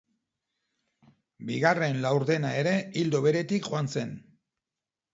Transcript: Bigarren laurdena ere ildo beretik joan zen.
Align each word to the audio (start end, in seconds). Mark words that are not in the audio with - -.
Bigarren 1.51 2.01
laurdena 2.07 2.57
ere 2.65 2.75
ildo 3.05 3.25
beretik 3.31 3.71
joan 3.71 3.95
zen. 3.97 4.19